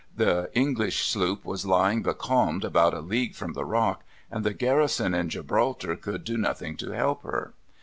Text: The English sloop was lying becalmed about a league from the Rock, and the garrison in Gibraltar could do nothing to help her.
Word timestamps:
The 0.17 0.49
English 0.55 1.05
sloop 1.05 1.45
was 1.45 1.63
lying 1.67 2.01
becalmed 2.01 2.63
about 2.65 2.95
a 2.95 3.01
league 3.01 3.35
from 3.35 3.53
the 3.53 3.63
Rock, 3.63 4.03
and 4.31 4.43
the 4.43 4.51
garrison 4.51 5.13
in 5.13 5.29
Gibraltar 5.29 5.95
could 5.95 6.23
do 6.23 6.37
nothing 6.37 6.75
to 6.77 6.89
help 6.89 7.21
her. 7.21 7.53